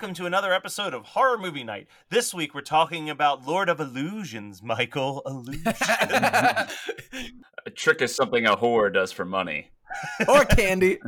[0.00, 1.86] Welcome to another episode of Horror Movie Night.
[2.08, 5.20] This week we're talking about Lord of Illusions, Michael.
[5.26, 5.62] Illusion.
[7.66, 9.72] A trick is something a whore does for money.
[10.26, 10.98] or candy.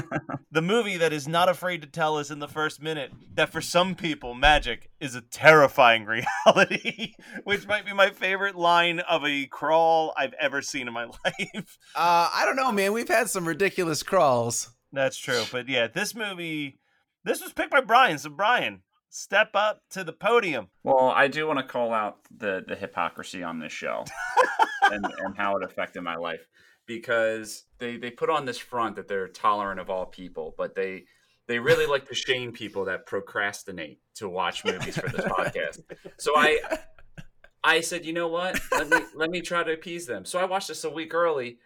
[0.52, 3.62] the movie that is not afraid to tell us in the first minute that for
[3.62, 7.14] some people, magic is a terrifying reality,
[7.44, 11.78] which might be my favorite line of a crawl I've ever seen in my life.
[11.96, 12.92] Uh, I don't know, man.
[12.92, 14.68] We've had some ridiculous crawls.
[14.92, 15.44] That's true.
[15.50, 16.78] But yeah, this movie,
[17.24, 18.18] this was picked by Brian.
[18.18, 20.68] So, Brian, step up to the podium.
[20.82, 24.04] Well, I do want to call out the the hypocrisy on this show
[24.90, 26.46] and, and how it affected my life
[26.86, 31.04] because they they put on this front that they're tolerant of all people, but they
[31.48, 35.80] they really like to shame people that procrastinate to watch movies for this podcast.
[36.18, 36.60] So I
[37.64, 38.58] I said, you know what?
[38.72, 40.24] Let me let me try to appease them.
[40.24, 41.58] So I watched this a week early.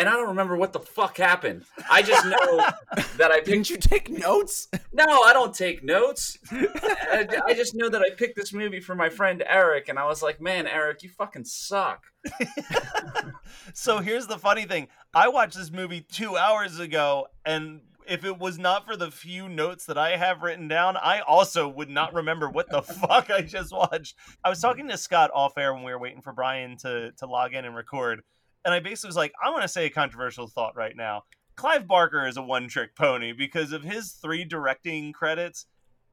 [0.00, 1.66] And I don't remember what the fuck happened.
[1.90, 2.56] I just know
[3.18, 4.66] that I picked Didn't you take notes?
[4.94, 6.38] No, I don't take notes.
[6.50, 10.06] I, I just know that I picked this movie for my friend Eric, and I
[10.06, 12.04] was like, "Man, Eric, you fucking suck."
[13.74, 18.38] so here's the funny thing I watched this movie two hours ago, and if it
[18.38, 22.14] was not for the few notes that I have written down, I also would not
[22.14, 24.16] remember what the fuck I just watched.
[24.42, 27.26] I was talking to Scott off air when we were waiting for Brian to, to
[27.26, 28.22] log in and record,
[28.64, 31.22] and I basically was like, I'm going to say a controversial thought right now.
[31.56, 35.66] Clive Barker is a one trick pony because of his three directing credits.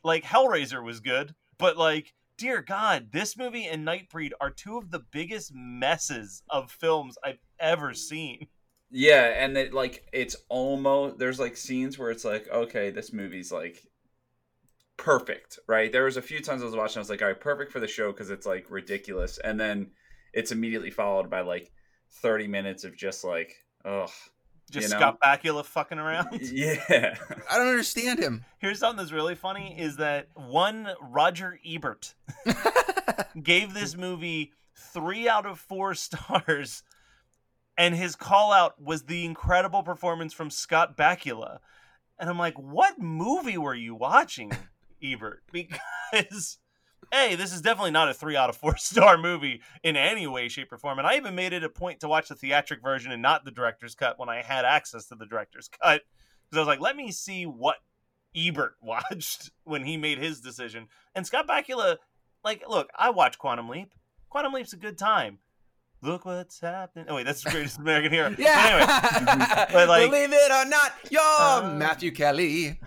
[0.04, 4.92] Like, Hellraiser was good, but like, dear God, this movie and Nightbreed are two of
[4.92, 8.48] the biggest messes of films I've ever seen.
[8.90, 13.52] Yeah, and it like it's almost there's like scenes where it's like, okay, this movie's
[13.52, 13.86] like
[14.96, 15.92] perfect, right?
[15.92, 17.80] There was a few times I was watching, I was like, all right, perfect for
[17.80, 19.92] the show because it's like ridiculous, and then
[20.34, 21.72] it's immediately followed by like
[22.10, 24.10] 30 minutes of just like, ugh.
[24.70, 25.00] Just you know?
[25.00, 26.42] Scott Bakula fucking around.
[26.42, 27.16] Yeah.
[27.50, 28.44] I don't understand him.
[28.60, 32.14] Here's something that's really funny is that one Roger Ebert
[33.42, 36.84] gave this movie three out of four stars,
[37.78, 41.60] and his call out was the incredible performance from Scott Bakula.
[42.20, 44.52] And I'm like, what movie were you watching,
[45.02, 45.44] Ebert?
[45.52, 46.58] Because
[47.12, 50.48] hey, this is definitely not a three out of four star movie in any way,
[50.50, 50.98] shape, or form.
[51.00, 53.52] And I even made it a point to watch the theatric version and not the
[53.52, 56.02] director's cut when I had access to the director's cut.
[56.50, 57.78] Because I was like, let me see what
[58.36, 60.88] Ebert watched when he made his decision.
[61.16, 61.98] And Scott Bakula,
[62.44, 63.94] like, look, I watched Quantum Leap.
[64.30, 65.40] Quantum Leap's a good time.
[66.04, 67.06] Look what's happening.
[67.10, 68.30] Oh wait, that's the greatest American hero.
[68.38, 69.58] But Yeah.
[69.58, 72.80] anyway, but like, Believe it or not, you're Uh, Matthew Kelly.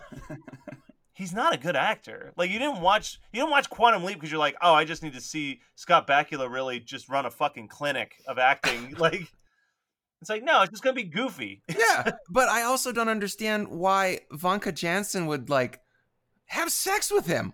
[1.20, 2.32] He's not a good actor.
[2.38, 5.02] Like you didn't watch you didn't watch Quantum Leap because you're like, oh, I just
[5.02, 8.94] need to see Scott Bakula really just run a fucking clinic of acting.
[8.98, 9.30] like
[10.22, 11.60] it's like no, it's just gonna be goofy.
[11.78, 15.80] Yeah, but I also don't understand why Famke Janssen would like
[16.46, 17.52] have sex with him.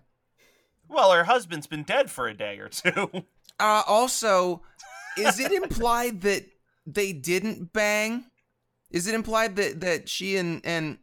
[0.87, 3.25] Well, her husband's been dead for a day or two.
[3.59, 4.61] Uh, also,
[5.17, 6.45] is it implied that
[6.85, 8.23] they didn't bang?
[8.91, 10.99] Is it implied that that she and and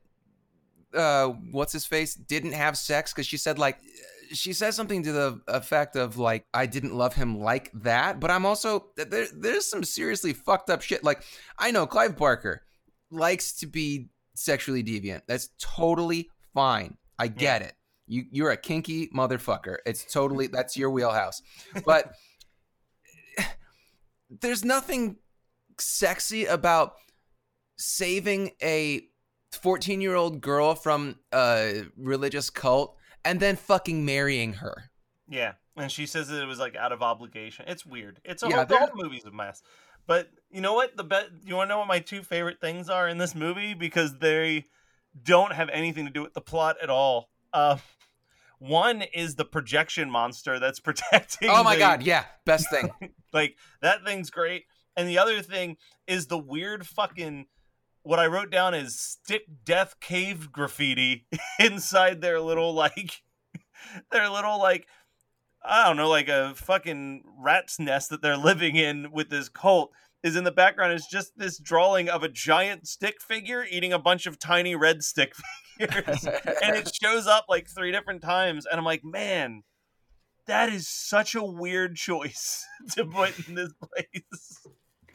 [0.94, 3.79] uh what's his face didn't have sex because she said like
[4.32, 8.31] she says something to the effect of like I didn't love him like that, but
[8.31, 11.05] I'm also there there's some seriously fucked up shit.
[11.05, 11.23] Like
[11.58, 12.62] I know Clive Barker
[13.11, 15.23] likes to be sexually deviant.
[15.26, 16.97] That's totally fine.
[17.19, 17.75] I get it.
[18.06, 19.76] You you're a kinky motherfucker.
[19.87, 21.43] It's totally that's your wheelhouse.
[21.85, 22.12] But
[24.40, 25.17] there's nothing
[25.79, 26.94] sexy about
[27.76, 29.08] saving a
[29.56, 34.90] 14 year old girl from a religious cult and then fucking marrying her.
[35.28, 37.64] Yeah, and she says that it was like out of obligation.
[37.68, 38.20] It's weird.
[38.24, 39.62] It's a Yeah, whole, the whole movie's a mess.
[40.06, 40.96] But you know what?
[40.96, 41.28] The bet.
[41.46, 44.66] You want to know what my two favorite things are in this movie because they
[45.22, 47.30] don't have anything to do with the plot at all.
[47.54, 47.78] Uh,
[48.58, 51.48] one is the projection monster that's protecting.
[51.50, 52.90] Oh my the- god, yeah, best thing.
[53.32, 54.64] like that thing's great.
[54.96, 57.46] And the other thing is the weird fucking
[58.04, 61.26] what I wrote down is stick death cave graffiti
[61.58, 63.22] inside their little like
[64.12, 64.86] their little like
[65.66, 69.92] I don't know, like a fucking rat's nest that they're living in with this cult
[70.22, 73.98] is in the background is just this drawing of a giant stick figure eating a
[73.98, 75.34] bunch of tiny red stick
[75.78, 76.26] figures.
[76.26, 79.62] and it shows up like three different times and I'm like, man,
[80.46, 84.66] that is such a weird choice to put in this place.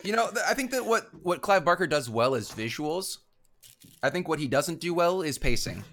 [0.04, 3.18] You know, th- I think that what what Clive Barker does well is visuals.
[4.04, 5.84] I think what he doesn't do well is pacing.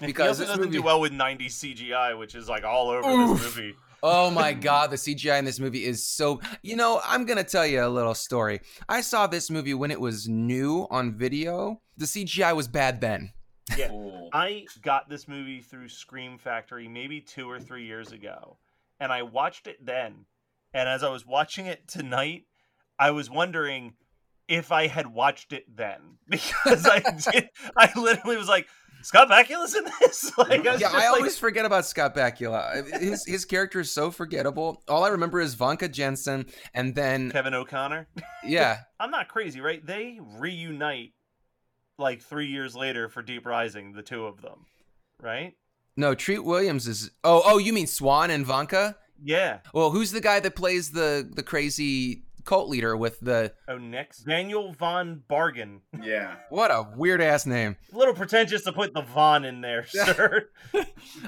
[0.00, 3.02] he Because also doesn't movie- do well with 90 CGI, which is like all over
[3.34, 3.74] this movie.
[4.02, 6.40] Oh my god, the CGI in this movie is so.
[6.62, 8.60] You know, I'm gonna tell you a little story.
[8.88, 11.80] I saw this movie when it was new on video.
[11.96, 13.32] The CGI was bad then.
[13.76, 13.90] Yeah.
[14.32, 18.58] I got this movie through Scream Factory maybe two or three years ago,
[19.00, 20.26] and I watched it then.
[20.74, 22.44] And as I was watching it tonight,
[22.98, 23.94] I was wondering
[24.48, 27.00] if I had watched it then because I
[27.32, 27.50] did.
[27.76, 28.66] I literally was like,
[29.02, 30.32] Scott Bakula's in this.
[30.38, 33.00] Like, I Yeah, I like, always forget about Scott Bakula.
[33.00, 34.82] His his character is so forgettable.
[34.88, 38.08] All I remember is Famke Janssen, and then Kevin O'Connor.
[38.44, 39.84] yeah, I'm not crazy, right?
[39.84, 41.12] They reunite
[41.98, 44.66] like three years later for Deep Rising, the two of them,
[45.22, 45.54] right?
[45.96, 47.10] no, Treat Williams is.
[47.24, 48.94] Oh, oh, you mean Swan and Famke?
[49.22, 49.60] Yeah.
[49.72, 54.20] Well, who's the guy that plays the the crazy cult leader with the Oh, next
[54.20, 55.80] Daniel Von Bargen.
[56.02, 56.36] Yeah.
[56.48, 57.76] what a weird ass name.
[57.92, 60.48] A little pretentious to put the Von in there, sir.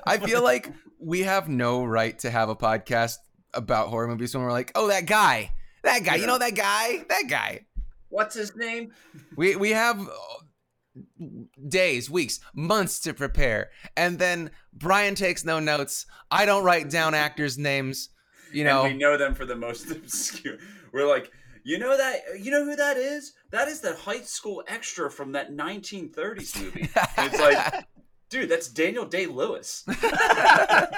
[0.07, 3.17] I feel like we have no right to have a podcast
[3.53, 7.05] about horror movies when we're like, oh, that guy, that guy, you know that guy,
[7.09, 7.67] that guy.
[8.09, 8.93] What's his name?
[9.37, 11.25] We we have uh,
[11.69, 16.07] days, weeks, months to prepare, and then Brian takes no notes.
[16.31, 18.11] I don't write down actors' names.
[18.51, 20.57] You know, And we know them for the most obscure.
[20.93, 21.31] We're like,
[21.65, 22.21] you know that?
[22.41, 23.35] You know who that is?
[23.51, 26.89] That is that high school extra from that 1930s movie.
[27.17, 27.87] And it's like,
[28.31, 29.85] dude, that's Daniel Day Lewis.
[29.89, 30.97] I,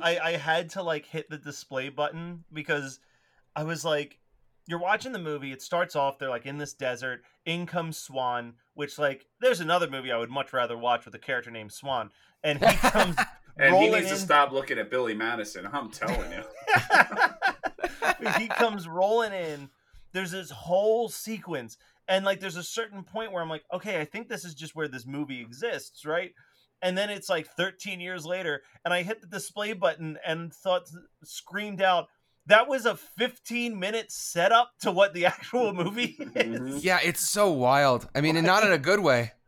[0.00, 3.00] I had to like hit the display button because
[3.54, 4.18] I was like,
[4.66, 5.52] you're watching the movie.
[5.52, 7.22] It starts off, they're like in this desert.
[7.44, 11.18] In comes Swan, which like there's another movie I would much rather watch with a
[11.18, 12.10] character named Swan,
[12.42, 13.16] and he comes
[13.60, 15.68] And he rolling needs to stop looking at Billy Madison.
[15.70, 16.42] I'm telling you.
[18.38, 19.70] he comes rolling in.
[20.12, 21.76] There's this whole sequence,
[22.08, 24.74] and like there's a certain point where I'm like, okay, I think this is just
[24.74, 26.32] where this movie exists, right?
[26.82, 30.90] And then it's like 13 years later, and I hit the display button and thought,
[31.22, 32.08] screamed out,
[32.46, 36.60] that was a 15 minute setup to what the actual movie is.
[36.60, 36.78] Mm-hmm.
[36.80, 38.08] yeah, it's so wild.
[38.14, 39.32] I mean, and not in a good way.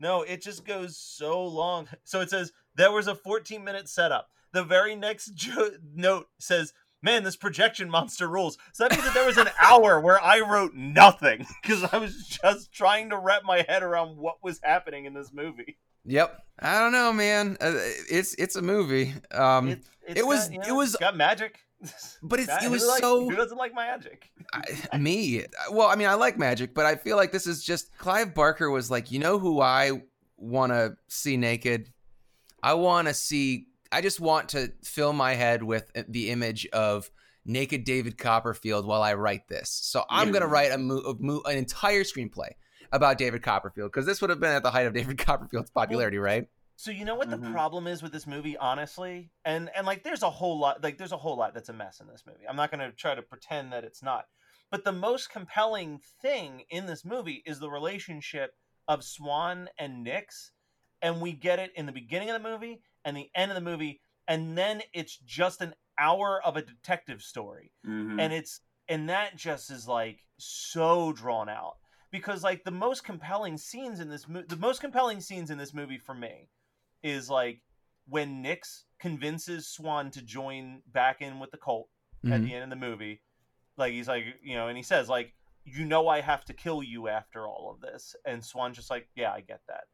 [0.00, 1.88] No, it just goes so long.
[2.04, 4.28] So it says there was a 14 minute setup.
[4.52, 9.14] The very next jo- note says, "Man, this projection monster rules." So that means that
[9.14, 13.42] there was an hour where I wrote nothing because I was just trying to wrap
[13.44, 15.78] my head around what was happening in this movie.
[16.04, 16.38] Yep.
[16.60, 17.56] I don't know, man.
[17.60, 17.72] Uh,
[18.10, 19.14] it's it's a movie.
[19.32, 21.58] Um, It's, it's it was- got, you it was- got magic.
[22.22, 24.30] But it's- That- it was who so- Who doesn't like magic?
[24.92, 25.44] I, me.
[25.70, 28.70] Well, I mean, I like magic, but I feel like this is just Clive Barker
[28.70, 30.02] was like, you know who I
[30.36, 31.92] want to see naked?
[32.62, 33.66] I want to see.
[33.90, 37.10] I just want to fill my head with the image of
[37.44, 39.70] naked David Copperfield while I write this.
[39.70, 42.50] So I'm gonna write a, mo- a mo- an entire screenplay
[42.92, 46.18] about David Copperfield because this would have been at the height of David Copperfield's popularity,
[46.18, 46.46] right?
[46.76, 47.42] So you know what Mhm.
[47.42, 50.96] the problem is with this movie, honestly, and and like there's a whole lot, like
[50.98, 52.46] there's a whole lot that's a mess in this movie.
[52.48, 54.26] I'm not going to try to pretend that it's not,
[54.70, 58.52] but the most compelling thing in this movie is the relationship
[58.86, 60.52] of Swan and Nix,
[61.02, 63.60] and we get it in the beginning of the movie and the end of the
[63.60, 68.20] movie, and then it's just an hour of a detective story Mhm.
[68.20, 71.74] and it's and that just is like so drawn out
[72.12, 75.74] because like the most compelling scenes in this movie the most compelling scenes in this
[75.74, 76.48] movie for me
[77.02, 77.60] is like
[78.06, 81.88] when Nix convinces Swan to join back in with the cult
[82.24, 82.44] at Mhm.
[82.44, 83.20] the end of the movie.
[83.76, 86.82] Like he's like, you know, and he says like, you know, I have to kill
[86.82, 89.84] you after all of this, and Swan's just like, yeah, I get that.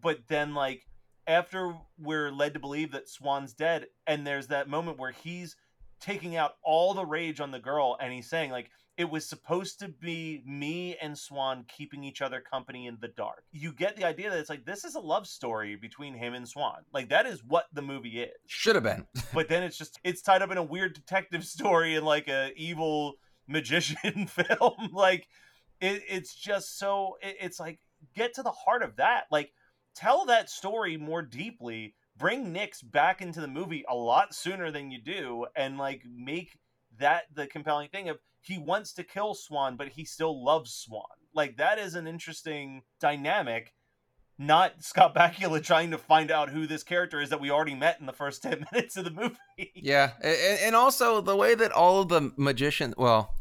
[0.00, 0.86] But then like
[1.26, 5.56] after we're led to believe that Swan's dead, and there's that moment where he's
[6.00, 9.78] taking out all the rage on the girl, and he's saying like, it was supposed
[9.78, 13.44] to be me and Swan keeping each other company in the dark.
[13.50, 16.46] You get the idea that it's like this is a love story between him and
[16.46, 16.82] Swan.
[16.92, 19.06] Like that is what the movie is Should have been.
[19.34, 22.52] but then it's just it's tied up in a weird detective story and like a
[22.56, 23.14] evil
[23.48, 25.26] magician film like
[25.80, 27.80] it, it's just so it, it's like
[28.14, 29.52] get to the heart of that like
[29.94, 34.90] tell that story more deeply bring Nix back into the movie a lot sooner than
[34.90, 36.58] you do and like make
[36.98, 41.04] that the compelling thing of he wants to kill Swan but he still loves Swan
[41.34, 43.72] like that is an interesting dynamic
[44.38, 48.00] not Scott Bakula trying to find out who this character is that we already met
[48.00, 49.72] in the first 10 minutes of the movie.
[49.74, 53.34] Yeah, and, and also the way that all of the magicians, well,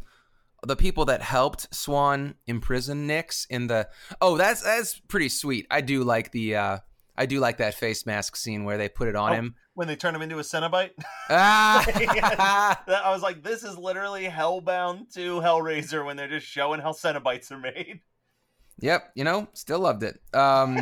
[0.66, 3.90] the people that helped Swan imprison Nix in the
[4.22, 5.66] oh, that's that's pretty sweet.
[5.72, 6.78] I do like the uh
[7.18, 9.36] I do like that face mask scene where they put it on Oh.
[9.36, 9.56] him.
[9.74, 10.92] When they turn him into a Cenobite,
[11.30, 11.86] Ah,
[13.06, 17.52] I was like, this is literally Hellbound to Hellraiser when they're just showing how Cenobites
[17.52, 18.02] are made.
[18.80, 20.20] yep, you know, still loved it.
[20.34, 20.80] Um,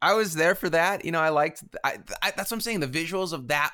[0.00, 1.04] I was there for that.
[1.04, 1.62] You know, I liked.
[1.84, 2.80] I, I that's what I'm saying.
[2.80, 3.72] The visuals of that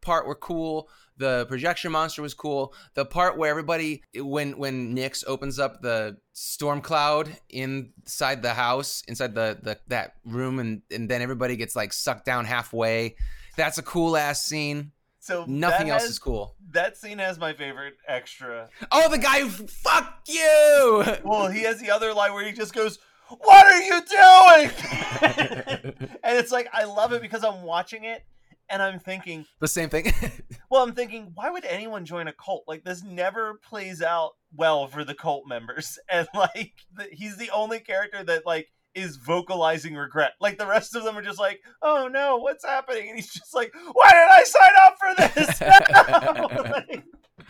[0.00, 0.88] part were cool.
[1.20, 2.72] The projection monster was cool.
[2.94, 9.02] The part where everybody, when when Nix opens up the storm cloud inside the house,
[9.06, 13.16] inside the, the that room, and and then everybody gets like sucked down halfway.
[13.58, 14.92] That's a cool ass scene.
[15.18, 16.56] So Nothing that else has- is cool.
[16.72, 18.70] That scene has my favorite extra.
[18.90, 21.04] Oh, the guy who fuck you.
[21.22, 22.98] Well, he has the other line where he just goes,
[23.28, 24.70] "What are you doing?"
[26.24, 28.24] and it's like I love it because I'm watching it
[28.70, 30.12] and I'm thinking, the same thing.
[30.70, 32.62] Well, I'm thinking, why would anyone join a cult?
[32.68, 37.50] Like, this never plays out well for the cult members, and like, the, he's the
[37.50, 40.32] only character that like is vocalizing regret.
[40.40, 43.52] Like, the rest of them are just like, "Oh no, what's happening?" And he's just
[43.52, 45.60] like, "Why did I sign up for this?"
[46.90, 47.04] Like,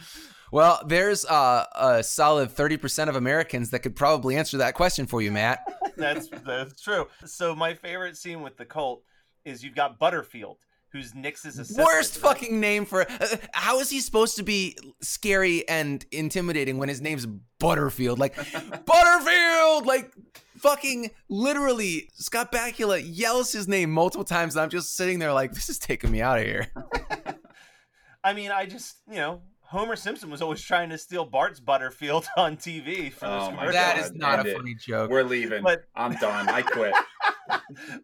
[0.52, 5.06] well, there's uh, a solid thirty percent of Americans that could probably answer that question
[5.06, 5.60] for you, Matt.
[5.96, 7.06] that's that's true.
[7.26, 9.02] So my favorite scene with the cult
[9.44, 10.58] is you've got Butterfield,
[10.92, 11.86] who's Nix's assistant.
[11.86, 12.22] Worst right?
[12.34, 13.02] fucking name for.
[13.10, 17.26] Uh, how is he supposed to be scary and intimidating when his name's
[17.58, 18.18] Butterfield?
[18.18, 18.36] Like
[18.86, 20.12] Butterfield, like
[20.58, 22.08] fucking literally.
[22.14, 25.78] Scott Bakula yells his name multiple times, and I'm just sitting there like, this is
[25.78, 26.68] taking me out of here.
[28.24, 29.42] I mean, I just you know.
[29.62, 33.58] Homer Simpson was always trying to steal Bart's Butterfield on TV for this Oh my
[33.58, 33.72] commercial.
[33.74, 34.56] that God, is not end a it.
[34.56, 35.10] funny joke.
[35.12, 35.62] We're leaving.
[35.62, 36.48] But- I'm done.
[36.48, 36.92] I quit.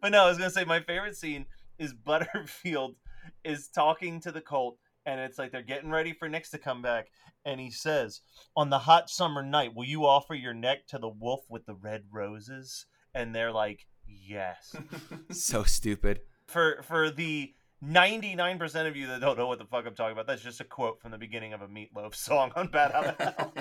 [0.01, 1.45] but no, I was gonna say my favorite scene
[1.79, 2.95] is Butterfield
[3.43, 6.81] is talking to the cult, and it's like they're getting ready for Nix to come
[6.81, 7.07] back,
[7.45, 8.21] and he says,
[8.55, 11.75] "On the hot summer night, will you offer your neck to the wolf with the
[11.75, 14.75] red roses?" And they're like, "Yes."
[15.31, 16.21] so stupid.
[16.47, 17.53] for for the
[17.83, 20.63] 99% of you that don't know what the fuck I'm talking about, that's just a
[20.63, 23.53] quote from the beginning of a Meatloaf song on Bat Out of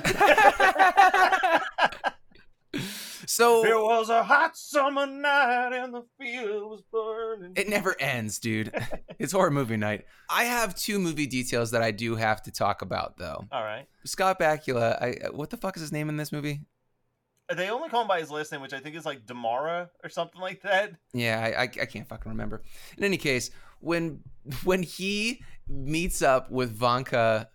[1.52, 1.60] Hell.
[3.26, 7.52] So It was a hot summer night and the field was burning.
[7.56, 8.72] It never ends, dude.
[9.18, 10.06] it's horror movie night.
[10.30, 13.44] I have two movie details that I do have to talk about, though.
[13.50, 13.86] All right.
[14.04, 16.60] Scott Bakula, I what the fuck is his name in this movie?
[17.54, 20.08] They only call him by his last name, which I think is like Damara or
[20.08, 20.92] something like that.
[21.12, 22.62] Yeah, I, I, I can't fucking remember.
[22.98, 24.20] In any case, when
[24.64, 27.46] when he meets up with Famke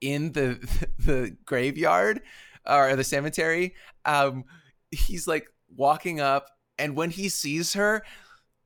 [0.00, 0.58] in the
[0.98, 2.20] the graveyard
[2.66, 4.44] or the cemetery, um,
[4.90, 8.04] he's like walking up, and when he sees her,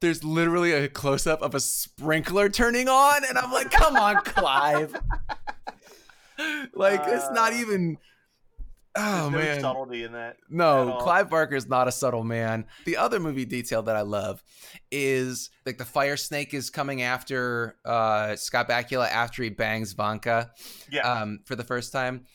[0.00, 4.16] there's literally a close up of a sprinkler turning on, and I'm like, come on,
[4.24, 4.94] Clive.
[6.74, 7.98] like it's not Uh, even.
[8.94, 10.36] Oh no man, subtlety in that.
[10.50, 10.98] no.
[11.00, 12.66] Clive Barker is not a subtle man.
[12.84, 14.44] The other movie detail that I love
[14.90, 20.50] is like the fire snake is coming after uh, Scott Bakula after he bangs Famke
[20.90, 21.10] Yeah.
[21.10, 22.26] um, for the first time.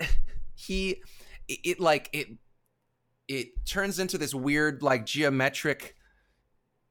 [0.56, 1.00] he,
[1.46, 2.26] it, it like it,
[3.28, 5.94] it turns into this weird like geometric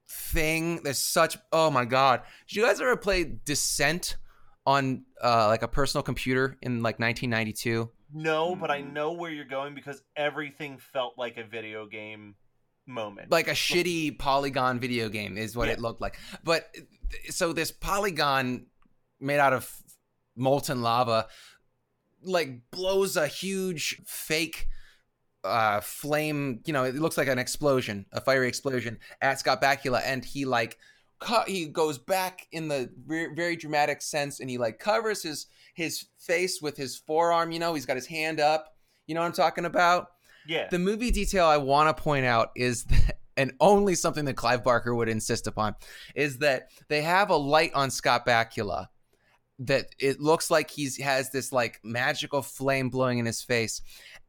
[0.07, 0.81] thing.
[0.83, 2.21] There's such oh my god!
[2.47, 4.17] Did you guys ever play Descent
[4.65, 7.89] on uh, like a personal computer in like 1992?
[8.15, 8.93] no, but I Mm.
[8.93, 12.35] know where you're going because everything felt like a video game
[12.85, 13.31] moment.
[13.31, 15.73] like a shitty polygon video game is what Yeah.
[15.73, 16.17] it looked like.
[16.43, 16.69] But
[17.29, 18.67] so this polygon
[19.19, 19.71] made out of
[20.35, 21.27] molten lava
[22.21, 24.67] like blows a huge fake
[25.43, 30.01] uh flame, you know, it looks like an explosion, a fiery explosion at Scott Bakula
[30.05, 30.77] and he like
[31.19, 35.47] co- he goes back in the very, very dramatic sense and he like covers his
[35.73, 38.75] his face with his forearm you know he's got his hand up
[39.07, 40.07] you know what i'm talking about
[40.47, 40.67] Yeah.
[40.69, 44.63] the movie detail i want to point out is that and only something that clive
[44.63, 45.75] barker would insist upon
[46.15, 48.87] is that they have a light on scott bakula
[49.59, 53.81] that it looks like he's has this like magical flame blowing in his face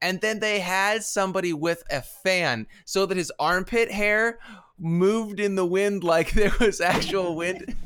[0.03, 4.39] and then they had somebody with a fan so that his armpit hair
[4.79, 7.75] moved in the wind like there was actual wind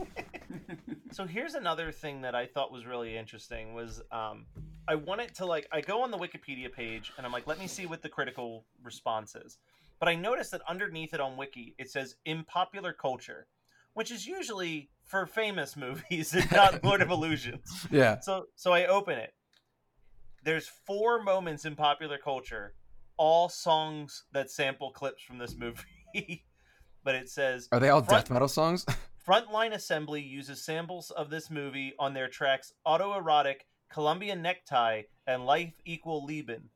[1.18, 4.46] So here's another thing that I thought was really interesting was um,
[4.86, 7.66] I wanted to like I go on the Wikipedia page and I'm like let me
[7.66, 9.58] see what the critical response is.
[9.98, 13.48] But I noticed that underneath it on Wiki it says in popular culture,
[13.94, 17.86] which is usually for famous movies and not Lord of Illusions.
[17.90, 19.32] yeah So so I open it.
[20.44, 22.74] There's four moments in popular culture,
[23.16, 26.44] all songs that sample clips from this movie.
[27.04, 28.84] but it says are they all Front- death metal songs
[29.26, 33.56] Frontline Assembly uses samples of this movie on their tracks Autoerotic,
[33.92, 36.70] Colombian Necktie, and Life Equal Leben.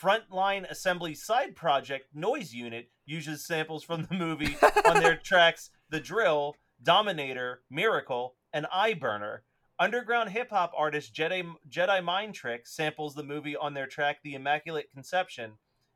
[0.00, 6.00] Frontline Assembly side project Noise Unit uses samples from the movie on their tracks The
[6.00, 9.42] Drill, Dominator, Miracle, and Eye Burner.
[9.80, 14.34] Underground hip hop artist Jedi, Jedi Mind Trick samples the movie on their track The
[14.34, 15.52] Immaculate Conception,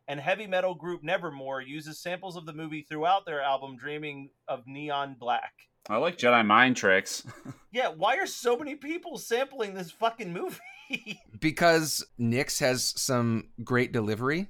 [0.09, 4.63] and heavy metal group Nevermore uses samples of the movie throughout their album Dreaming of
[4.67, 5.53] Neon Black.
[5.91, 7.25] I like Jedi mind tricks.
[7.75, 11.19] Yeah, why are so many people sampling this fucking movie?
[11.41, 14.49] because Nix has some great delivery.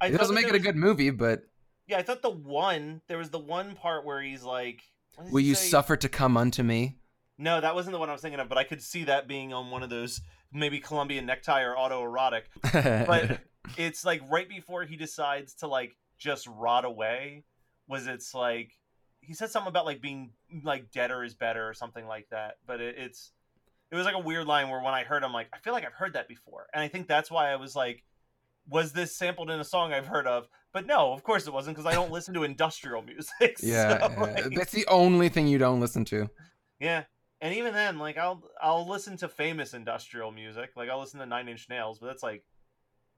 [0.00, 1.42] I It doesn't make it a was- good movie, but
[1.90, 4.82] Yeah, I thought the one there was the one part where he's like,
[5.30, 5.68] will you say?
[5.68, 6.98] suffer to come unto me?
[7.36, 9.52] No, that wasn't the one I was thinking of, but I could see that being
[9.52, 10.20] on one of those
[10.52, 12.42] maybe Colombian necktie or autoerotic.
[13.06, 13.40] But
[13.76, 17.44] it's like right before he decides to like just rot away.
[17.88, 18.72] Was it's like
[19.20, 20.30] he said something about like being
[20.62, 22.58] like deader is better or something like that.
[22.66, 23.32] But it, it's
[23.90, 25.84] it was like a weird line where when I heard, I'm like, I feel like
[25.84, 28.04] I've heard that before, and I think that's why I was like,
[28.68, 30.48] was this sampled in a song I've heard of?
[30.72, 33.56] But no, of course it wasn't because I don't listen to industrial music.
[33.62, 34.20] yeah, so, yeah.
[34.20, 36.28] like- that's the only thing you don't listen to.
[36.78, 37.04] yeah.
[37.42, 40.72] And even then, like I'll I'll listen to famous industrial music.
[40.76, 42.44] Like I'll listen to Nine Inch Nails, but that's like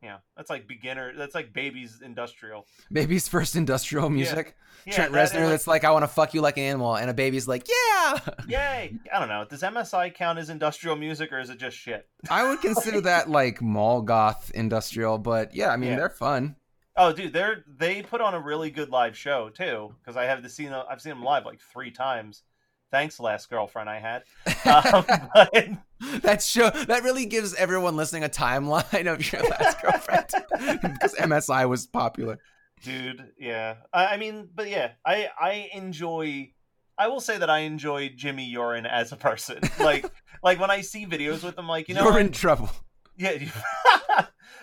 [0.00, 2.64] yeah, that's like beginner that's like baby's industrial.
[2.92, 4.54] Baby's first industrial music.
[4.86, 6.62] Yeah, Trent that Reznor and, like, that's like, I want to fuck you like an
[6.64, 6.96] animal.
[6.96, 8.18] And a baby's like, yeah.
[8.48, 8.94] Yay!
[9.12, 9.44] I don't know.
[9.48, 12.08] Does MSI count as industrial music or is it just shit?
[12.30, 15.96] I would consider that like mall goth industrial, but yeah, I mean, Yeah.
[15.96, 16.54] they're fun.
[16.96, 19.94] Oh, dude, they're they put on a really good live show too.
[20.00, 22.42] Because I have the seen I've seen them live like three times.
[22.90, 24.22] Thanks, last girlfriend I had.
[24.64, 25.50] Um, but,
[26.22, 30.26] That show that really gives everyone listening a timeline of your last girlfriend
[30.82, 32.38] because MSI was popular.
[32.82, 36.50] dude yeah I, I mean but yeah i i enjoy
[36.98, 40.04] i will say that i enjoy jimmy Urine as a person like
[40.42, 42.70] like when i see videos with him like you know You're in trouble.
[43.16, 43.38] yeah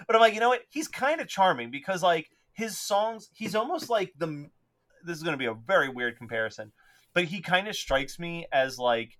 [0.07, 0.61] but i'm like you know what?
[0.69, 4.49] He's kind of charming because like his songs he's almost like the
[5.05, 6.71] this is going to be a very weird comparison
[7.13, 9.17] but he kind of strikes me as like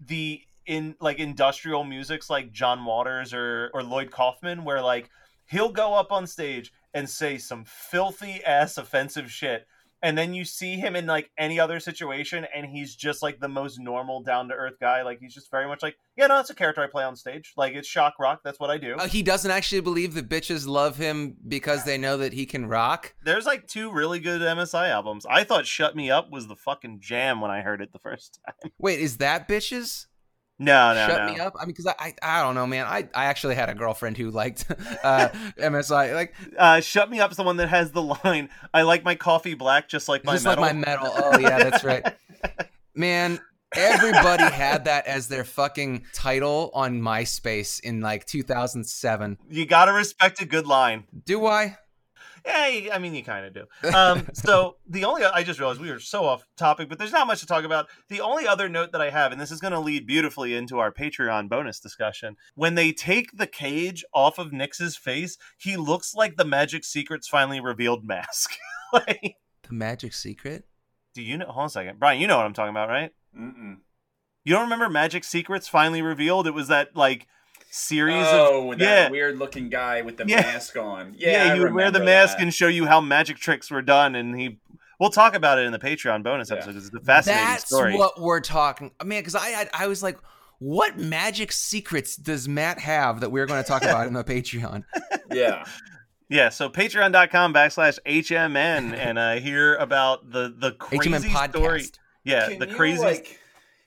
[0.00, 5.08] the in like industrial musics like john waters or or lloyd kaufman where like
[5.46, 9.66] he'll go up on stage and say some filthy ass offensive shit
[10.02, 13.48] and then you see him in like any other situation and he's just like the
[13.48, 15.02] most normal down to earth guy.
[15.02, 17.52] Like he's just very much like yeah no that's a character i play on stage.
[17.56, 18.40] Like it's shock rock.
[18.44, 18.94] That's what i do.
[18.96, 22.66] Uh, he doesn't actually believe the bitches love him because they know that he can
[22.66, 23.14] rock.
[23.24, 25.24] there's like two really good msi albums.
[25.28, 28.40] I thought shut me up was the fucking jam when i heard it the first
[28.46, 28.72] time.
[28.78, 30.06] Wait, is that bitches?
[30.58, 31.54] No no Shut no me up.
[31.56, 32.86] I mean, because I, I I don't know, man.
[32.86, 34.64] I I actually had a girlfriend who liked
[35.02, 36.14] uh, MSI.
[36.14, 39.54] Like uh, shut me up's the one that has the line i like my coffee
[39.54, 41.10] black just like my just metal like my metal.
[41.14, 42.04] Oh yeah, that's right.
[42.94, 43.38] Man,
[43.74, 49.38] everybody had that as their fucking title on MySpace in like 2007.
[49.50, 51.76] you gotta respect a good line Do I?
[52.44, 53.64] Yeah, I mean, you kind of do.
[53.98, 57.26] Um, so the only I just realized we were so off topic, but there's not
[57.26, 57.88] much to talk about.
[58.08, 60.78] The only other note that I have, and this is going to lead beautifully into
[60.78, 66.14] our Patreon bonus discussion, when they take the cage off of Nix's face, he looks
[66.14, 68.52] like the Magic Secrets finally revealed mask.
[68.92, 70.64] like, The Magic Secret?
[71.18, 71.46] do you know?
[71.46, 72.20] Hold on a second, Brian.
[72.20, 73.10] You know what I'm talking about, right?
[73.36, 73.78] Mm-mm.
[74.44, 76.46] You don't remember Magic Secrets finally revealed?
[76.46, 77.26] It was that like
[77.70, 79.10] series Oh, of that yeah.
[79.10, 80.40] weird looking guy with the Yeah.
[80.40, 81.14] mask on.
[81.16, 82.42] Yeah, Yeah, I would wear the mask that.
[82.42, 84.58] and show you how magic tricks were done, and he.
[85.00, 86.56] We'll talk about it in the Patreon bonus Yeah.
[86.56, 87.96] episode because it's a fascinating That's story.
[87.96, 88.90] what we're talking.
[89.04, 90.18] Man, because I, I I was like,
[90.58, 94.82] what magic secrets does Matt have that we're going to talk about in the Patreon?
[95.32, 95.64] Yeah.
[96.30, 101.84] Yeah, so patreon.com backslash HMN and uh, hear about the the crazy HMN story.
[102.24, 103.00] Yeah, Can the crazy.
[103.02, 103.38] like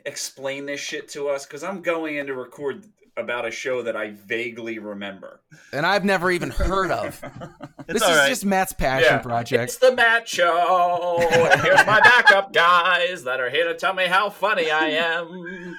[0.06, 1.46] explain this shit to us?
[1.46, 2.86] Because I'm going in to record
[3.17, 5.41] about a show that I vaguely remember.
[5.74, 7.19] and I've never even heard of.
[7.88, 8.30] this is right.
[8.30, 9.63] just Matt's passion project.
[9.63, 11.17] It's the Matt Show.
[11.52, 15.76] and here's my backup guys that are here to tell me how funny I am.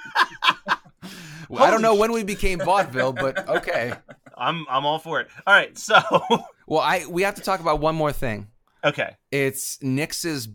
[1.55, 3.93] I don't know when we became vaudeville, but okay.
[4.37, 5.29] I'm I'm all for it.
[5.47, 6.01] All right, so
[6.67, 8.49] Well, I we have to talk about one more thing.
[8.85, 10.49] okay, It's Nix's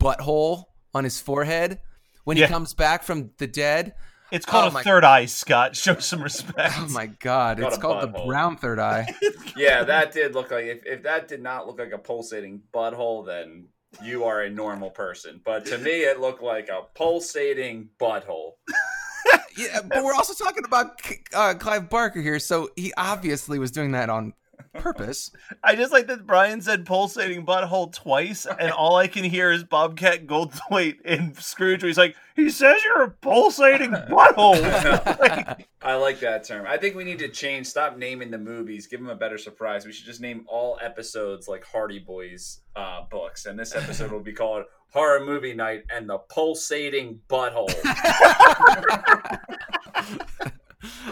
[0.00, 1.80] butthole on his forehead
[2.24, 3.94] when he comes back from the dead.
[4.32, 5.26] It's called Oh a my- third eye.
[5.26, 6.74] Scott, show some respect.
[6.78, 8.26] Oh my god, Got it's a called the butthole.
[8.26, 9.06] brown third eye.
[9.56, 13.24] Yeah, that did look like if, if that did not look like a pulsating butthole,
[13.26, 13.68] then
[14.02, 15.40] you are a normal person.
[15.42, 18.52] But to me, it looked like a pulsating butthole.
[19.56, 21.00] yeah, but we're also talking about
[21.34, 24.34] uh, Clive Barker here, so he obviously was doing that on
[24.78, 25.30] purpose.
[25.62, 29.64] I just like that Brian said pulsating butthole twice, and all I can hear is
[29.64, 31.82] Bobcat Goldthwait in Scrooged.
[31.82, 35.16] Where he's like, he says you're a pulsating butthole.
[35.18, 36.66] Like, I like that term.
[36.68, 37.66] I think we need to change.
[37.66, 38.86] Stop naming the movies.
[38.86, 39.86] Give them a better surprise.
[39.86, 44.20] We should just name all episodes like Hardy Boys uh, books, and this episode will
[44.20, 47.74] be called Horror Movie Night and the Pulsating Butthole.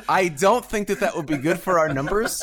[0.08, 2.42] I don't think that that would be good for our numbers.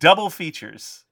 [0.00, 1.04] double features.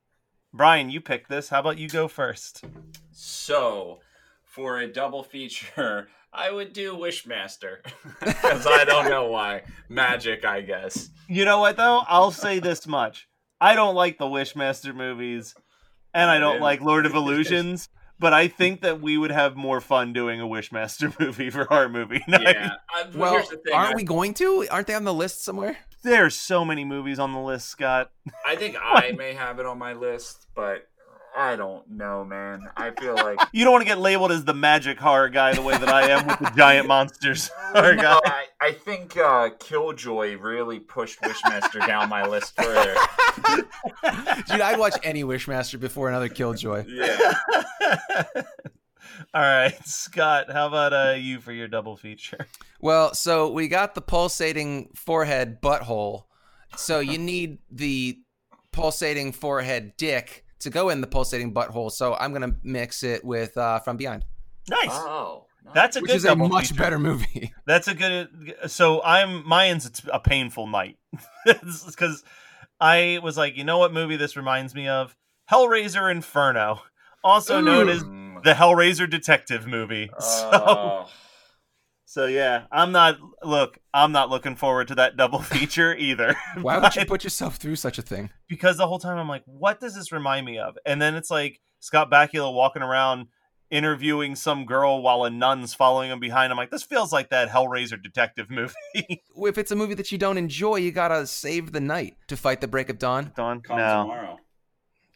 [0.52, 1.50] Brian, you picked this.
[1.50, 2.64] How about you go first?
[3.12, 4.00] so,
[4.44, 7.76] for a double feature, I would do Wishmaster
[8.20, 9.62] because I don't know why.
[9.88, 11.10] Magic, I guess.
[11.28, 12.02] You know what though?
[12.08, 13.28] I'll say this much:
[13.60, 15.54] I don't like the Wishmaster movies,
[16.14, 16.62] and I don't Yeah.
[16.62, 17.88] like Lord of Illusions.
[18.20, 21.88] But I think that we would have more fun doing a Wishmaster movie for our
[21.88, 22.42] movie night.
[22.56, 22.72] Yeah.
[22.92, 23.72] I, Well, here's the thing.
[23.74, 24.66] aren't I- we going to?
[24.72, 25.76] Aren't they on the list somewhere?
[26.02, 28.10] There's so many movies on the list, Scott.
[28.46, 30.88] I think I may have it on my list, but
[31.36, 32.68] I don't know, man.
[32.76, 35.62] I feel like You don't want to get labeled as the magic horror guy the
[35.62, 38.02] way that I am with the giant monsters horror guy.
[38.02, 42.94] no, I, I think uh, Killjoy really pushed Wishmaster down my list further.
[44.48, 46.86] Dude, I'd watch any Wishmaster before another Killjoy.
[46.88, 47.34] Yeah.
[49.34, 50.50] All right, Scott.
[50.50, 52.46] How about uh, you for your double feature?
[52.80, 56.26] Well, so we got the pulsating forehead butthole.
[56.76, 58.18] So you need the
[58.70, 61.90] pulsating forehead dick to go in the pulsating butthole.
[61.90, 64.24] So I'm gonna mix it with uh, From Beyond,
[64.70, 64.90] Nice.
[64.90, 65.46] Oh.
[65.74, 66.80] That's a which good is a much feature.
[66.80, 67.52] better movie.
[67.66, 68.54] That's a good.
[68.68, 70.96] So I'm mine's it's a painful night
[71.44, 72.22] because
[72.80, 75.16] I was like, you know what movie this reminds me of?
[75.50, 76.82] Hellraiser Inferno,
[77.24, 78.04] also known as
[78.44, 80.10] The Hellraiser detective movie.
[80.20, 81.06] So, Oh.
[82.04, 83.18] so yeah, I'm not.
[83.42, 86.34] Look, I'm not looking forward to that double feature either.
[86.60, 88.30] Why would you put yourself through such a thing?
[88.48, 90.76] because the whole time I'm like, what does this remind me of?
[90.86, 93.26] And then it's like Scott Bakula walking around
[93.70, 96.50] interviewing some girl while a nun's following him behind.
[96.50, 98.74] I'm like, this feels like that Hellraiser detective movie.
[99.36, 102.62] If it's a movie that you don't enjoy, you gotta save the night to fight
[102.62, 103.32] the break of dawn.
[103.36, 103.60] Dawn.
[103.60, 104.36] Come no, tomorrow.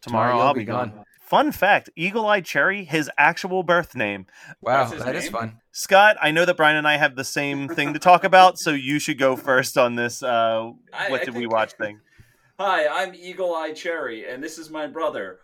[0.03, 0.91] tomorrow you'll I'll be be gone.
[0.91, 1.05] gone.
[1.33, 4.27] Fun fact: Eagle Eye Cherry, his actual birth name.
[4.61, 5.63] Wow, That's that his is fun.
[5.71, 8.73] Scott, I know that Brian and I have the same thing to talk about, so
[8.73, 10.23] you should go first on this.
[10.23, 12.01] Uh, I- what I did we watch thing?
[12.61, 15.39] Hi, I'm Eagle Eye Cherry, and this is my brother,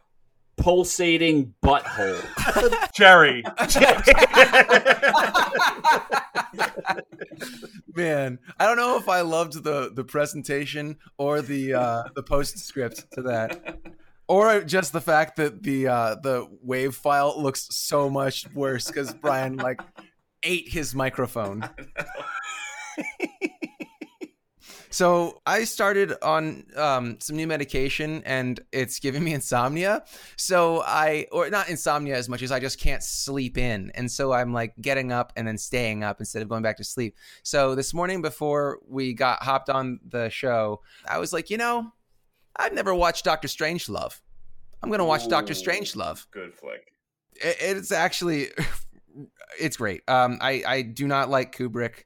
[0.59, 2.22] Pulsating Butthole.
[2.92, 3.42] Cherry.
[7.96, 13.11] Man, I don't know if I loved the the presentation or the uh, the postscript
[13.12, 13.79] to that,
[14.28, 19.12] or just the fact that the uh, the wave file looks so much worse because
[19.14, 19.80] Brian like
[20.42, 21.68] ate his microphone.
[24.90, 30.04] So I started on um, some new medication, and it's giving me insomnia.
[30.36, 34.32] So I, or not insomnia as much as I just can't sleep in, and so
[34.32, 37.16] I'm like getting up and then staying up instead of going back to sleep.
[37.42, 41.92] So this morning before we got hopped on the show, I was like, you know,
[42.59, 44.21] I've never watched Doctor Strangelove.
[44.83, 46.27] I'm gonna watch Doctor Ooh, Strangelove.
[46.31, 46.92] Good flick.
[47.35, 48.49] It, it's actually,
[49.61, 50.03] it's great.
[50.09, 52.05] Um, I I do not like Kubrick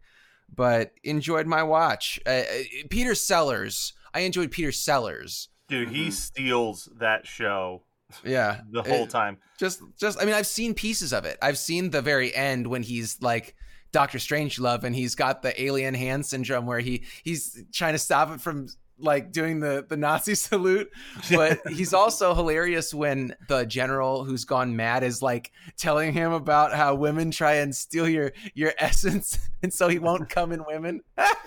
[0.54, 2.20] but enjoyed my watch.
[2.26, 2.42] Uh, uh,
[2.90, 5.48] Peter Sellers, I enjoyed Peter Sellers.
[5.68, 6.12] Dude, he Mhm.
[6.12, 7.84] steals that show
[8.22, 9.38] Yeah, the whole It- time.
[9.58, 10.20] Just, just.
[10.20, 11.38] I mean, I've seen pieces of it.
[11.40, 13.54] I've seen the very end when he's like
[13.92, 18.30] Doctor Strangelove, and he's got the alien hand syndrome where he he's trying to stop
[18.34, 18.66] it from
[19.02, 20.90] like doing the the Nazi salute.
[21.30, 26.74] But he's also hilarious when the general who's gone mad is like telling him about
[26.74, 31.00] how women try and steal your your essence, and so he won't come in women.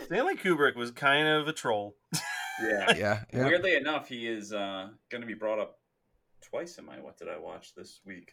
[0.06, 1.96] Stanley Kubrick was kind of a troll.
[2.62, 2.94] Yeah.
[2.96, 3.46] yeah, yeah.
[3.48, 5.78] Weirdly enough, he is uh, going to be brought up
[6.42, 8.32] twice in my What Did I Watch this week.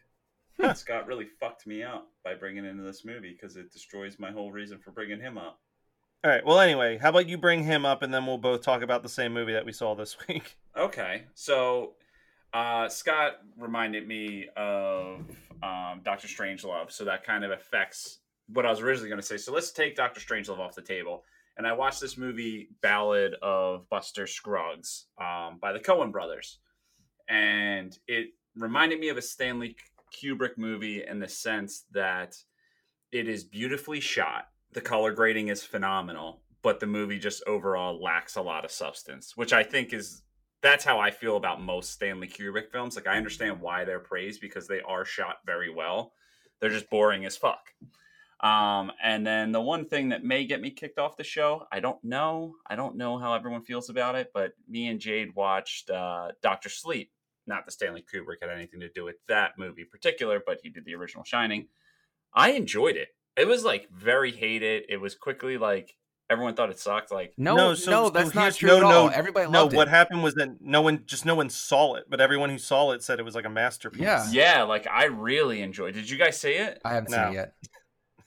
[0.75, 4.53] Scott really fucked me out by bringing into this movie because it destroys my whole
[4.53, 5.61] reason for bringing him up.
[6.25, 6.47] All right.
[6.47, 9.09] Well, anyway, how about you bring him up and then we'll both talk about the
[9.09, 10.57] same movie that we saw this week.
[10.77, 11.95] Okay, so
[12.55, 15.21] uh, Scott reminded me of
[15.63, 19.37] um, Doctor Strangelove, so that kind of affects what I was originally going to say.
[19.37, 21.25] So let's take Doctor Strangelove off the table.
[21.57, 26.59] And I watched this movie, Ballad of Buster Scruggs, um, by the Coen Brothers,
[27.29, 29.77] and it reminded me of a Stanley
[30.15, 32.37] Kubrick movie in the sense that
[33.11, 34.47] it is beautifully shot.
[34.73, 39.37] The color grading is phenomenal, but the movie just overall lacks a lot of substance,
[39.37, 40.23] which I think is
[40.63, 42.97] that's how I feel about most Stanley Kubrick films.
[42.97, 46.13] Like I understand why they're praised because they are shot very well.
[46.61, 47.73] They're just boring as fuck.
[48.41, 51.81] Um, and then the one thing that may get me kicked off the show, I
[51.81, 52.55] don't know.
[52.67, 56.69] I don't know how everyone feels about it, but me and Jade watched uh, Doctor
[56.69, 57.11] Sleep.
[57.47, 60.85] Not that Stanley Kubrick had anything to do with that movie particular, but he did
[60.85, 61.69] the original Shining.
[62.35, 63.09] I enjoyed it.
[63.37, 64.85] It was like very hated.
[64.89, 65.97] It was quickly like
[66.31, 67.11] everyone thought it sucked.
[67.13, 68.91] Like No, no, so- so that's not true no, at all.
[68.91, 69.53] no, Everybody liked it.
[69.53, 69.91] no, loved what it.
[69.91, 73.03] happened was that no one, just no one saw it, but everyone who saw it
[73.03, 74.01] said it was like a masterpiece.
[74.01, 74.27] Yeah.
[74.31, 75.95] yeah, like I really enjoyed.
[75.95, 76.81] Did you guys see it?
[76.85, 77.55] I haven't seen it yet.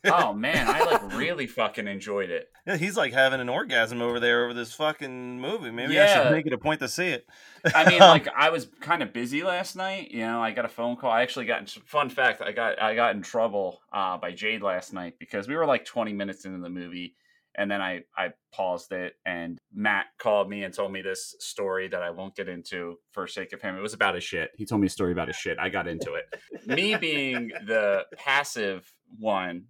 [0.05, 2.49] Oh man, I like really fucking enjoyed it.
[2.65, 5.71] Yeah, he's like having an orgasm over there over this fucking movie.
[5.71, 7.27] Maybe I should make it a point to see it.
[7.73, 10.11] I mean, like I was kind of busy last night.
[10.11, 11.11] You know, I got a phone call.
[11.11, 12.41] I actually got fun fact.
[12.41, 15.85] I got I got in trouble uh, by Jade last night because we were like
[15.85, 17.15] 20 minutes into the movie,
[17.55, 21.87] and then I I paused it, and Matt called me and told me this story
[21.87, 23.77] that I won't get into for sake of him.
[23.77, 24.51] It was about his shit.
[24.55, 25.57] He told me a story about his shit.
[25.59, 26.25] I got into it.
[26.67, 29.65] me being the passive one,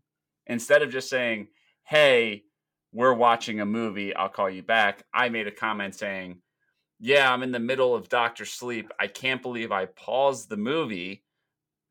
[0.48, 1.48] instead of just saying,
[1.84, 2.44] "Hey."
[2.94, 4.16] We're watching a movie.
[4.16, 5.04] I'll call you back.
[5.14, 6.38] I made a comment saying,
[7.00, 8.90] yeah, I'm in the middle of Doctor Sleep.
[8.98, 11.26] I can't believe I paused the movie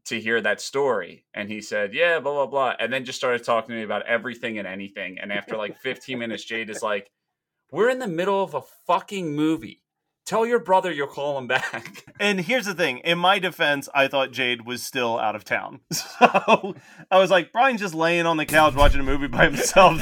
[0.06, 1.26] to hear that story.
[1.34, 2.74] And he said, yeah, blah, blah, blah.
[2.80, 5.18] And then just started talking to me about everything and anything.
[5.18, 7.10] And after like 15 minutes, Jade is like,
[7.70, 9.84] we're in the middle of a fucking movie.
[10.26, 12.04] Tell your brother you'll call him back.
[12.20, 15.80] And here's the thing: in my defense, I thought Jade was still out of town,
[15.90, 16.76] so
[17.10, 20.00] I was like, Brian's just laying on the couch watching a movie by himself.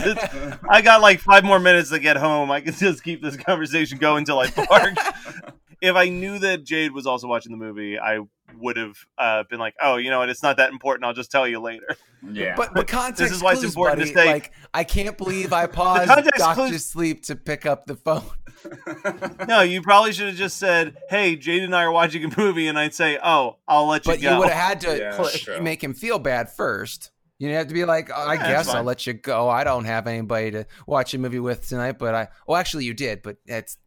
[0.68, 2.50] I got like five more minutes to get home.
[2.50, 5.54] I can just keep this conversation going until I park.
[5.82, 8.20] If I knew that Jade was also watching the movie, I
[8.58, 10.28] would have uh, been like, "Oh, you know what?
[10.30, 11.04] It's not that important.
[11.04, 11.96] I'll just tell you later."
[12.30, 12.54] yeah.
[12.56, 15.66] But but context is why it's clues, important to say- Like I can't believe I
[15.78, 18.22] paused context Doctor clues- Sleep to pick up the phone.
[19.48, 22.68] No, you probably should have just said, "Hey, Jade and I are watching a movie,"
[22.68, 25.16] and I'd say, "Oh, I'll let you But go." you would have had to Yeah,
[25.16, 27.10] pl- make him feel bad first.
[27.38, 29.48] You have to be like, oh, I Yeah, guess I'll let you go.
[29.48, 32.28] I don't have anybody to watch a movie with tonight, but I.
[32.46, 33.78] Well, actually, you did, but it's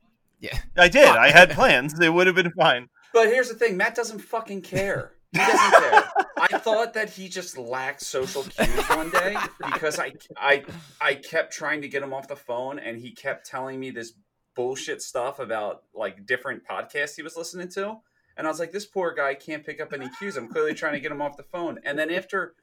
[0.46, 0.60] yeah.
[0.78, 1.08] I did.
[1.08, 2.00] I had plans.
[2.00, 2.88] It would have been fine.
[3.14, 5.14] But here's the thing: Matt doesn't fucking care.
[5.32, 6.04] He doesn't care.
[6.38, 9.36] I thought that he just lacked social cues one day
[9.74, 10.64] because I, I,
[11.02, 14.14] I kept trying to get him off the phone, and he kept telling me this
[14.56, 17.98] bullshit stuff about like different podcasts he was listening to,
[18.38, 20.38] and I was like, this poor guy can't pick up any cues.
[20.38, 22.56] I'm clearly trying to get him off the phone, and then after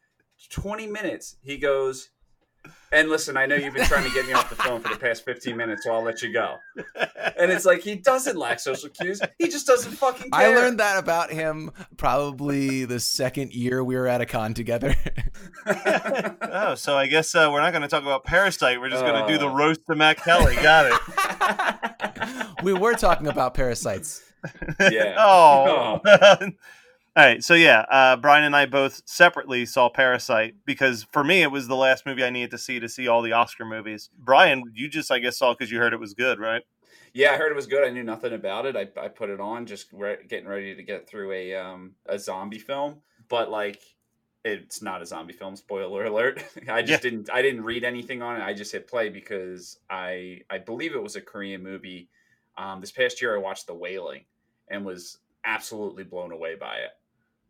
[0.50, 2.10] 20 minutes, he goes.
[2.92, 4.98] And listen, I know you've been trying to get me off the phone for the
[5.00, 6.56] past 15 minutes, so I'll let you go.
[7.38, 9.20] And it's like he doesn't lack social cues.
[9.38, 10.50] He just doesn't fucking care.
[10.50, 14.94] I learned that about him probably the second year we were at a con together.
[15.66, 18.78] oh, so I guess uh, we're not going to talk about Parasite.
[18.78, 19.54] We're just going to do the Uh.
[19.54, 20.54] roast to Matt Kelly.
[20.56, 22.46] Got it.
[22.62, 24.22] we were talking about parasites.
[24.80, 25.14] Yeah.
[25.18, 26.00] Oh.
[27.14, 31.42] All right, so yeah, uh, Brian and I both separately saw Parasite because for me
[31.42, 34.08] it was the last movie I needed to see to see all the Oscar movies.
[34.18, 36.62] Brian, you just I guess saw because you heard it was good, right?
[37.12, 37.84] Yeah, I heard it was good.
[37.86, 38.76] I knew nothing about it.
[38.76, 42.18] I, I put it on just re- getting ready to get through a um a
[42.18, 43.80] zombie film, but like
[44.44, 45.56] it's not a zombie film.
[45.56, 46.42] Spoiler alert!
[46.68, 47.10] I just Yeah.
[47.10, 48.44] didn't I didn't read anything on it.
[48.44, 52.08] I just hit play because I I believe it was a Korean movie.
[52.56, 54.24] Um, this past year I watched The Wailing
[54.68, 56.90] and was absolutely blown away by it.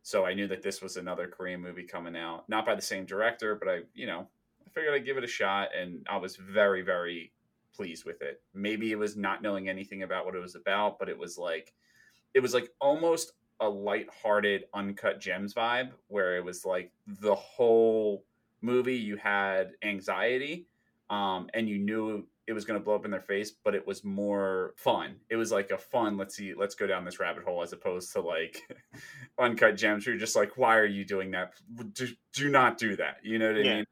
[0.02, 3.04] So I knew that this was another Korean movie coming out, not by the same
[3.04, 4.26] director, but I you know
[4.66, 7.32] I figured I'd give it a shot, and I was very very
[7.74, 8.42] pleased with it.
[8.54, 11.72] Maybe it was not knowing anything about what it was about, but it was like
[12.34, 18.24] it was like almost a light-hearted uncut gems vibe where it was like the whole
[18.60, 20.66] movie you had anxiety
[21.10, 23.86] um and you knew it was going to blow up in their face but it
[23.86, 27.44] was more fun it was like a fun let's see let's go down this rabbit
[27.44, 28.60] hole as opposed to like
[29.38, 31.52] uncut gems where you're just like why are you doing that
[31.92, 33.76] do, do not do that you know what i Yeah.
[33.76, 33.84] mean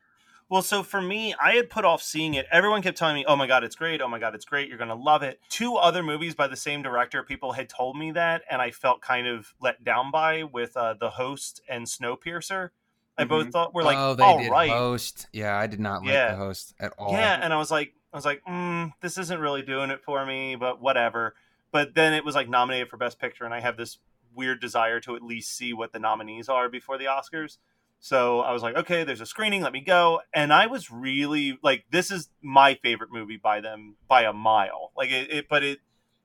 [0.49, 2.45] Well, so for me, I had put off seeing it.
[2.51, 4.01] Everyone kept telling me, "Oh my god, it's great!
[4.03, 4.69] Oh my god, it's great!
[4.69, 8.11] You're gonna love it." Two other movies by the same director, people had told me
[8.13, 12.71] that, and I felt kind of let down by with uh, the host and Snowpiercer.
[13.17, 13.53] I both Mhm.
[13.53, 15.29] thought were like, oh, they "All did right, host.
[15.33, 16.33] Yeah, I did not like Yeah.
[16.33, 17.13] the host at all.
[17.13, 20.25] Yeah, and I was like, I was like, mm, this isn't really doing it for
[20.27, 21.35] me, but whatever.
[21.73, 23.99] But then it was like nominated for Best Picture, and I have this
[24.35, 27.59] weird desire to at least see what the nominees are before the Oscars.
[28.01, 30.21] So I was like, okay, there's a screening, let me go.
[30.33, 34.91] And I was really like, this is my favorite movie by them by a mile.
[34.97, 35.81] Like it, it but it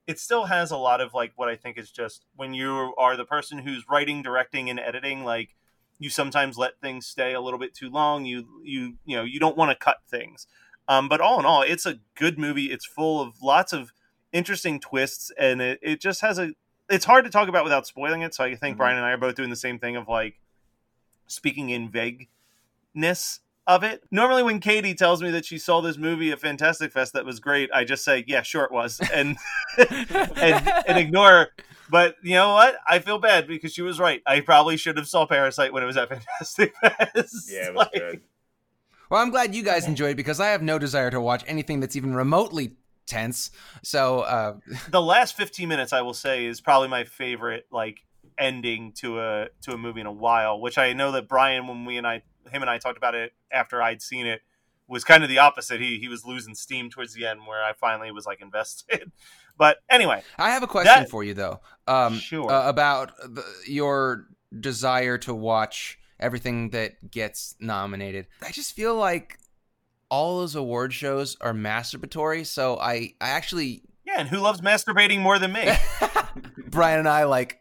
[0.07, 3.17] it still has a lot of like what I think is just when you are
[3.17, 5.55] the person who's writing, directing, and editing, like
[5.99, 8.25] you sometimes let things stay a little bit too long.
[8.25, 10.47] You you you know you don't want to cut things.
[10.87, 12.65] Um, but all in all, it's a good movie.
[12.71, 13.91] It's full of lots of
[14.31, 16.51] interesting twists, and it, it just has a.
[16.89, 18.35] It's hard to talk about without spoiling it.
[18.35, 18.77] So I think Mhm.
[18.77, 20.35] Brian and I are both doing the same thing of like
[21.27, 24.03] speaking in vagueness of it.
[24.11, 27.39] Normally, when Katie tells me that she saw this movie at Fantastic Fest that was
[27.39, 29.37] great, I just say, "Yeah, sure it was," and
[29.77, 31.47] and, and ignore her.
[31.89, 32.75] But you know what?
[32.87, 34.21] I feel bad because she was right.
[34.25, 37.49] I probably should have saw Parasite when it was at Fantastic Fest.
[37.51, 38.21] yeah it was Like, good
[39.15, 41.95] Well, I'm glad you guys enjoyed because I have no desire to watch anything that's
[41.95, 42.73] even remotely
[43.05, 43.49] tense.
[43.81, 44.57] So, uh,
[44.91, 48.03] the last 15 minutes i will say is probably my favorite like
[48.37, 51.85] ending to a to a movie in a while which i know that brian when
[51.85, 52.15] we and i
[52.51, 54.41] him and i talked about it after i'd seen it
[54.89, 57.71] was kind of the opposite he he was losing steam towards the end where i
[57.71, 59.13] finally was like invested
[59.57, 61.61] but anyway I have a question That- for you though.
[61.87, 62.51] Um, Sure.
[62.51, 64.27] uh, about the, your
[64.59, 68.27] desire to watch everything that gets nominated.
[68.41, 69.37] I just feel like
[70.09, 72.45] all those award shows are masturbatory.
[72.45, 75.71] So I, I actually, yeah and who loves masturbating more than me
[76.67, 77.59] Brian and I like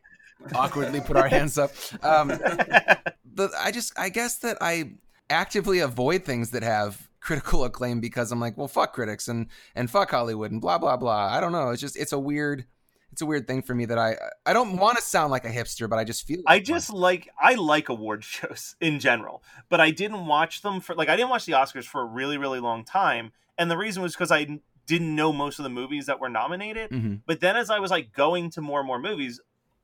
[0.54, 1.72] awkwardly put our hands up.
[2.02, 2.28] Um,
[3.34, 4.92] the, I just, I guess that I
[5.30, 9.90] actively avoid things that have critical acclaim because I'm like, well, fuck critics and and
[9.90, 11.28] fuck Hollywood and blah blah blah.
[11.32, 11.70] I don't know.
[11.70, 12.66] It's just, it's a weird,
[13.14, 15.48] it's a weird thing for me that I, I don't want to sound like a
[15.48, 16.40] hipster, but I just feel.
[16.48, 16.64] I like one.
[16.64, 21.08] just like I like award shows in general, but I didn't watch them for like
[21.08, 24.14] I didn't watch the Oscars for a really really long time, and the reason was
[24.14, 26.90] because I didn't know most of the movies that were nominated.
[26.90, 27.20] Mhm.
[27.24, 29.40] But then as I was like going to more and more movies,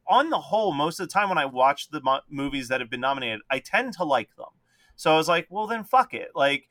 [0.09, 2.91] on the whole, most of the time when I watch the mo- movies that have
[2.91, 4.51] been nominated, I tend to like them.
[4.97, 6.31] So I was like, well then fuck it.
[6.35, 6.69] Like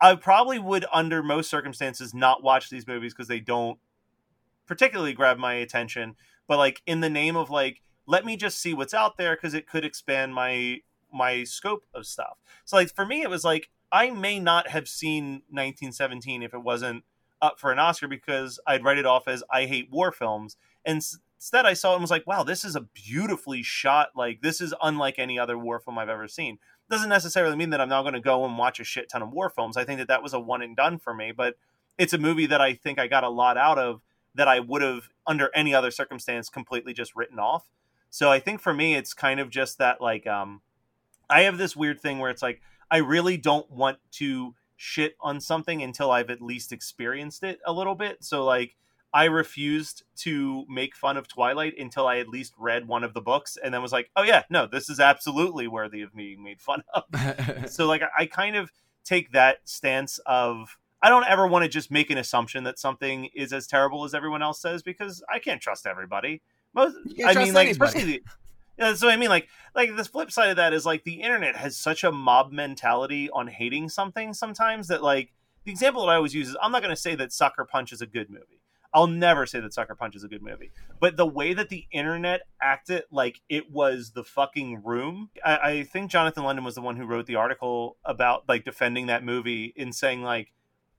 [0.00, 3.78] I probably would under most circumstances not watch these movies because they don't
[4.66, 8.72] particularly grab my attention, but like in the name of like let me just see
[8.72, 10.80] what's out there because it could expand my
[11.12, 12.38] my scope of stuff.
[12.64, 16.62] So like for me it was like I may not have seen 1917 if it
[16.62, 17.04] wasn't
[17.40, 21.02] up for an Oscar because I'd write it off as I hate war films and
[21.36, 24.60] instead I saw it and was like wow this is a beautifully shot like this
[24.60, 26.58] is unlike any other war film I've ever seen.
[26.88, 29.32] Doesn't necessarily mean that I'm now going to go and watch a shit ton of
[29.32, 29.76] war films.
[29.76, 31.56] I think that that was a one and done for me, but
[31.98, 34.02] it's a movie that I think I got a lot out of
[34.36, 37.68] that I would have under any other circumstance completely just written off.
[38.10, 40.62] So I think for me it's kind of just that like um
[41.28, 45.40] I have this weird thing where it's like I really don't want to shit on
[45.40, 48.22] something until I've at least experienced it a little bit.
[48.22, 48.76] So like
[49.12, 53.20] I refused to make fun of Twilight until I at least read one of the
[53.22, 56.60] books and then was like, "Oh yeah, no, this is absolutely worthy of being made
[56.60, 57.04] fun of."
[57.70, 58.70] so like I- I kind of
[59.04, 63.26] take that stance of I don't ever want to just make an assumption that something
[63.34, 66.42] is as terrible as everyone else says because I can't trust everybody.
[66.74, 67.70] Most I mean like anybody.
[67.70, 68.22] especially the
[68.78, 71.56] yeah, so I mean like like the flip side of that is like the internet
[71.56, 75.32] has such a mob mentality on hating something sometimes that like
[75.64, 77.92] the example that I always use is I'm not going to say that Sucker Punch
[77.92, 78.60] is a good movie.
[78.94, 80.70] I'll never say that Sucker Punch is a good movie,
[81.00, 85.82] but the way that the internet acted like it was the fucking room, I, I
[85.82, 89.74] think Jonathan London was the one who wrote the article about like defending that movie
[89.76, 90.52] in saying like,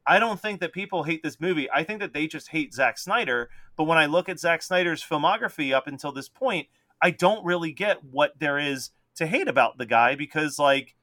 [0.07, 1.69] I don't think that people hate this movie.
[1.69, 3.49] I think that they just hate Zack Snyder.
[3.75, 6.67] But when I look at Zack Snyder's filmography up until this point,
[7.01, 10.95] I don't really get what there is to hate about the guy because like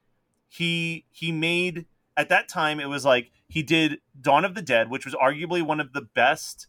[0.47, 1.85] he he made
[2.17, 5.61] at that time it was like he did Dawn of the Dead, which was arguably
[5.61, 6.67] one of the best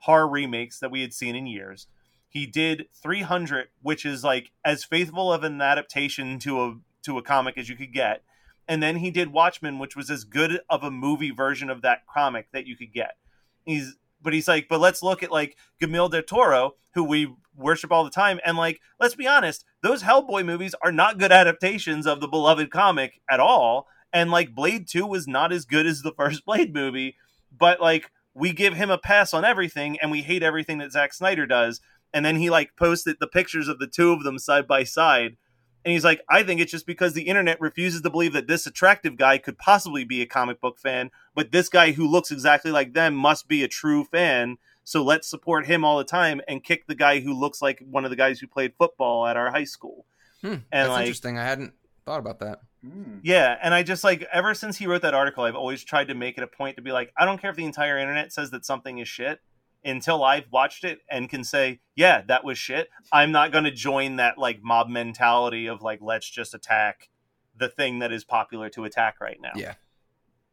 [0.00, 1.86] horror remakes that we had seen in years.
[2.28, 7.22] He did 300, which is like as faithful of an adaptation to a to a
[7.22, 8.22] comic as you could get.
[8.68, 12.06] And then he did Watchmen, which was as good of a movie version of that
[12.06, 13.16] comic that you could get.
[13.64, 17.92] He's but he's like, but let's look at like Guillermo del Toro, who we worship
[17.92, 22.06] all the time, and like, let's be honest, those Hellboy movies are not good adaptations
[22.06, 23.86] of the beloved comic at all.
[24.12, 27.16] And like Blade 2 was not as good as the first Blade movie,
[27.56, 31.12] but like we give him a pass on everything and we hate everything that Zack
[31.12, 31.80] Snyder does.
[32.12, 35.36] And then he like posted the pictures of the two of them side by side.
[35.84, 38.66] And he's like, I think it's just because the internet refuses to believe that this
[38.66, 42.70] attractive guy could possibly be a comic book fan, but this guy who looks exactly
[42.70, 44.58] like them must be a true fan.
[44.84, 48.04] So let's support him all the time and kick the guy who looks like one
[48.04, 50.04] of the guys who played football at our high school.
[50.40, 51.38] Hmm, And, that's like- interesting.
[51.38, 51.74] I hadn't
[52.04, 52.60] thought about that.
[52.84, 53.18] Hmm.
[53.22, 56.14] Yeah, and I just like ever since he wrote that article, I've always tried to
[56.14, 58.50] make it a point to be like, I don't care if the entire internet says
[58.52, 59.40] that something is shit
[59.84, 62.88] until I've watched it and can say, yeah, that was shit.
[63.12, 67.08] I'm not going to join that like mob mentality of like let's just attack
[67.56, 69.52] the thing that is popular to attack right now.
[69.56, 69.74] Yeah.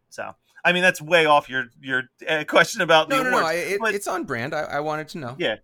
[0.09, 3.38] So, I mean, that's way off your your uh, question about the No, no, no.
[3.39, 3.49] awards.
[3.49, 4.53] I, it, but- it's on brand.
[4.55, 5.36] I, I wanted to know.
[5.38, 5.55] Yeah.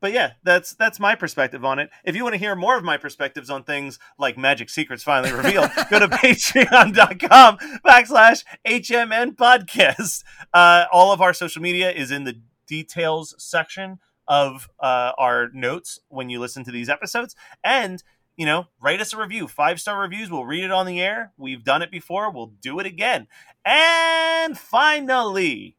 [0.00, 1.90] But yeah, that's that's my perspective on it.
[2.04, 5.30] If you want to hear more of my perspectives on things like Magic Secrets finally
[5.30, 10.24] revealed, go to patreon.com backslash HMN podcast.
[10.54, 12.40] Uh, all of our social media is in the
[12.70, 13.98] details section
[14.28, 17.34] of uh, our notes when you listen to these episodes.
[17.64, 18.02] And,
[18.36, 19.48] you know, write us a review.
[19.48, 20.30] Five star reviews.
[20.30, 21.32] We'll read it on the air.
[21.36, 22.30] We've done it before.
[22.30, 23.26] We'll do it again.
[23.64, 25.76] And finally,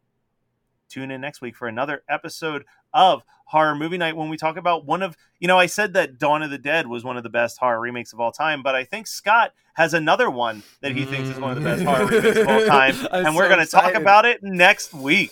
[0.89, 4.85] tune in next week for another episode of Horror Movie Night when we talk about
[4.85, 7.29] one of, you know, I said that Dawn of the Dead was one of the
[7.29, 11.05] best horror remakes of all time, but I think Scott has another one that he
[11.05, 12.95] thinks is one of the best horror remakes of all time.
[13.11, 15.31] I'm and we're going to talk about it next week.